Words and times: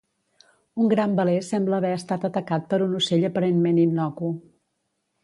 Un 0.85 0.87
gran 0.93 1.11
veler 1.19 1.35
sembla 1.47 1.77
haver 1.79 1.91
estat 1.97 2.25
atacat 2.31 2.65
per 2.73 2.79
un 2.87 2.97
ocell 3.01 3.27
aparentment 3.29 3.79
innocu. 3.85 4.31